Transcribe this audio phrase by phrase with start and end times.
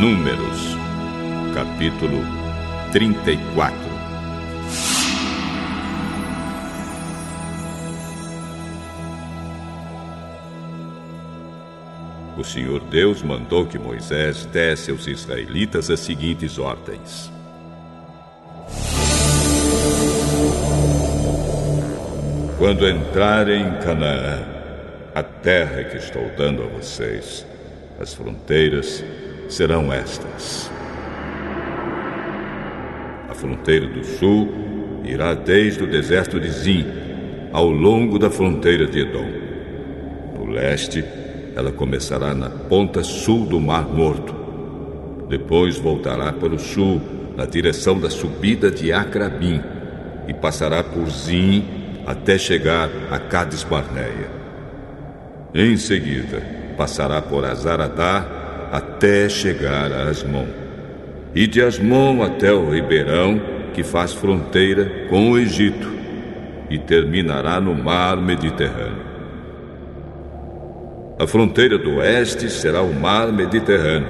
[0.00, 0.76] Números,
[1.54, 2.18] capítulo
[2.92, 3.76] 34.
[12.36, 17.32] O Senhor Deus mandou que Moisés desse aos israelitas as seguintes ordens:
[22.58, 24.42] Quando entrarem em Canaã,
[25.14, 27.46] a terra que estou dando a vocês,
[28.00, 29.04] as fronteiras
[29.48, 30.70] serão estas.
[33.28, 34.48] A fronteira do sul
[35.04, 36.86] irá desde o deserto de Zim
[37.52, 39.26] ao longo da fronteira de Edom.
[40.36, 41.04] No leste,
[41.54, 44.34] ela começará na ponta sul do Mar Morto.
[45.28, 47.00] Depois voltará para o sul,
[47.36, 49.60] na direção da subida de Acrabim,
[50.26, 51.64] e passará por Zim
[52.06, 54.30] até chegar a Cades Barneia.
[55.54, 56.42] Em seguida,
[56.76, 58.33] passará por Azaradá
[58.74, 60.46] até chegar a Asmon.
[61.32, 63.40] E de Asmon até o ribeirão
[63.72, 65.88] que faz fronteira com o Egito
[66.68, 69.04] e terminará no mar Mediterrâneo.
[71.20, 74.08] A fronteira do oeste será o mar Mediterrâneo.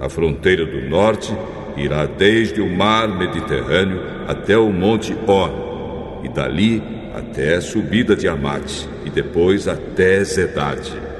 [0.00, 1.30] A fronteira do norte
[1.76, 6.82] irá desde o mar Mediterrâneo até o monte Or e dali
[7.14, 11.13] até a subida de Amate, e depois até Zedade.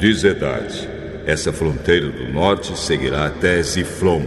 [0.00, 0.88] De Zedade,
[1.26, 4.22] essa fronteira do norte seguirá até Ziflon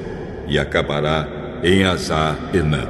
[0.48, 1.28] e acabará
[1.64, 2.88] em Azar Enã.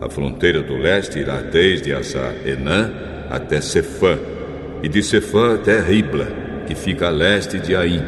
[0.00, 2.90] A fronteira do leste irá desde Azar Enã
[3.28, 4.18] até Cefã,
[4.82, 6.28] e de Cefã até Ribla,
[6.66, 8.02] que fica a leste de Aim.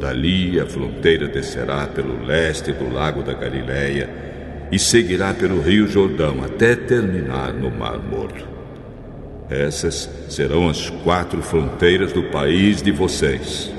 [0.00, 4.08] Dali a fronteira descerá pelo leste do lago da Galileia
[4.72, 8.56] e seguirá pelo Rio Jordão até terminar no Mar Morto.
[9.48, 13.72] Essas serão as quatro fronteiras do país de vocês.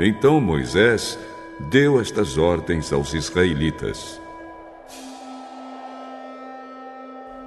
[0.00, 1.18] Então Moisés
[1.70, 4.18] deu estas ordens aos israelitas: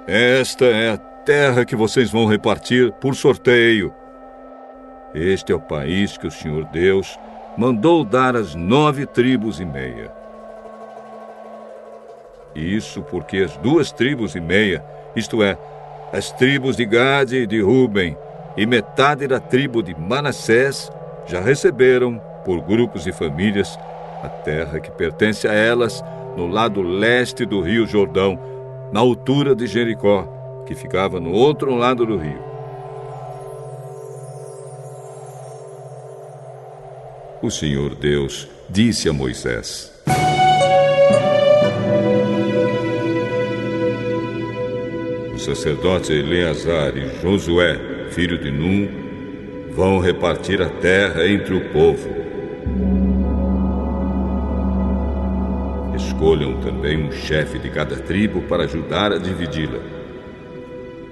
[0.06, 3.92] Esta é a terra que vocês vão repartir por sorteio.
[5.12, 7.18] Este é o país que o Senhor Deus
[7.56, 10.12] mandou dar às nove tribos e meia.
[12.54, 14.84] Isso porque as duas tribos e meia,
[15.16, 15.56] isto é,
[16.12, 18.16] as tribos de Gade e de Ruben,
[18.56, 20.90] e metade da tribo de Manassés,
[21.26, 23.78] já receberam, por grupos e famílias,
[24.22, 26.04] a terra que pertence a elas
[26.36, 28.38] no lado leste do rio Jordão,
[28.92, 32.51] na altura de Jericó que ficava no outro lado do rio.
[37.42, 39.92] O Senhor Deus disse a Moisés:
[45.34, 48.88] O sacerdote Eleazar e Josué, filho de Num,
[49.72, 52.08] vão repartir a terra entre o povo.
[55.96, 59.80] Escolham também um chefe de cada tribo para ajudar a dividi-la.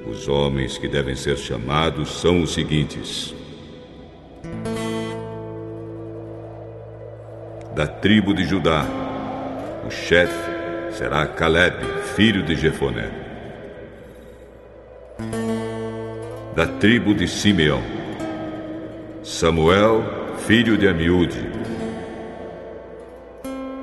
[0.06, 3.34] Os homens que devem ser chamados são os seguintes:
[7.74, 8.84] Da tribo de Judá,
[9.86, 10.34] o chefe
[10.90, 11.76] será Caleb,
[12.16, 13.08] filho de Jefoné.
[16.56, 17.80] Da tribo de Simeão,
[19.22, 20.02] Samuel,
[20.38, 21.40] filho de Amiúde.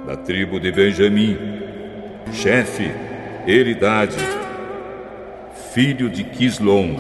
[0.06, 1.38] Da tribo de Benjamim,
[2.34, 2.92] chefe
[3.48, 4.18] Eridade,
[5.74, 6.94] filho de Quislom,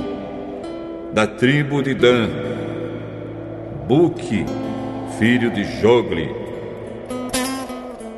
[1.13, 2.29] da tribo de Dan,
[3.85, 4.45] Buque,
[5.19, 6.46] filho de Jogli,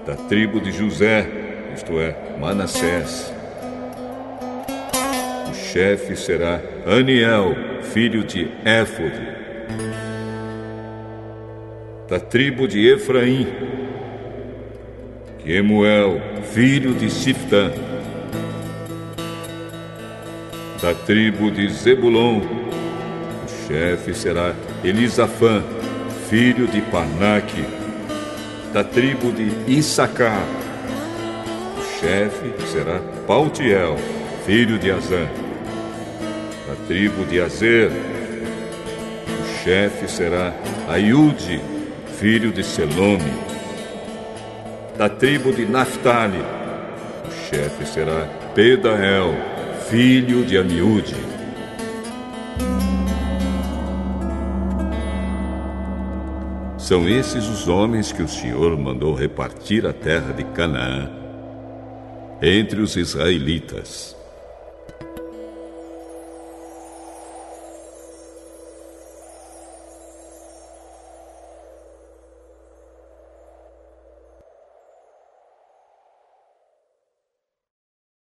[0.10, 1.30] da tribo de José,
[1.76, 3.32] isto é, Manassés.
[5.48, 7.56] O chefe será Aniel,
[7.94, 9.22] filho de Éfode,
[12.08, 13.48] da tribo de Efraim,
[15.44, 16.20] Quemuel,
[16.54, 17.72] filho de Siftã,
[20.82, 22.40] da tribo de Zebulon.
[22.40, 25.64] O chefe será Elisafã,
[26.28, 27.79] filho de Parnaque.
[28.72, 30.44] Da tribo de Issacar.
[31.76, 33.98] O chefe será Paltiel,
[34.46, 35.28] filho de Azã.
[36.68, 37.90] Da tribo de Azer.
[37.90, 40.54] O chefe será
[40.88, 41.60] Aiude,
[42.20, 43.34] filho de Selome.
[44.96, 46.38] Da tribo de Naphtali.
[46.38, 49.34] O chefe será Pedael,
[49.90, 51.16] filho de Amiúde.
[56.90, 61.08] São esses os homens que o Senhor mandou repartir a terra de Canaã
[62.42, 64.18] entre os israelitas.